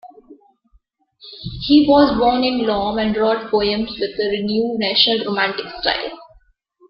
[1.67, 6.19] He was born in Lom and wrote poems with a renewed national romantic style.